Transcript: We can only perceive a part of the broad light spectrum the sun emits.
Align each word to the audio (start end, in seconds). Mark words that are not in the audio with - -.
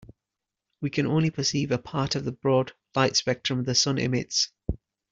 We 0.81 0.89
can 0.89 1.05
only 1.05 1.29
perceive 1.29 1.69
a 1.69 1.77
part 1.77 2.15
of 2.15 2.25
the 2.25 2.31
broad 2.31 2.73
light 2.95 3.15
spectrum 3.15 3.65
the 3.65 3.75
sun 3.75 3.99
emits. 3.99 4.49